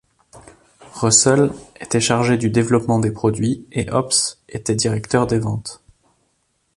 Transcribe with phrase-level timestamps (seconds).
[0.93, 5.83] Russell était chargé du développement des produits, et Hobbs était directeur des ventes.